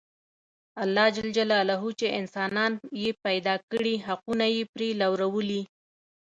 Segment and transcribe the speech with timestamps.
[0.83, 1.17] الله ج
[1.99, 2.71] چې انسانان
[3.03, 5.61] یې پیدا کړي حقونه یې پرې لورولي.